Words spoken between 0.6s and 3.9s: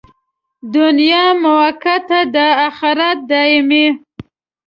دنیا موقته ده، اخرت دایمي.